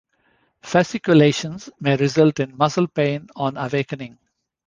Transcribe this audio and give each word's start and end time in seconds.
Fasciculations 0.63 1.69
may 1.79 1.95
result 1.95 2.39
in 2.39 2.57
muscle 2.57 2.87
pain 2.87 3.27
on 3.35 3.55
awakening. 3.55 4.17